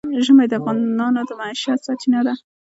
[0.25, 2.33] ژمی د افغانانو د معیشت سرچینه ده.